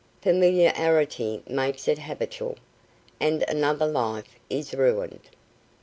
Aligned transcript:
Familiarity 0.23 1.43
makes 1.47 1.87
it 1.87 1.99
habitual, 1.99 2.55
and 3.19 3.43
another 3.47 3.85
life 3.85 4.33
is 4.49 4.73
ruined. 4.73 5.29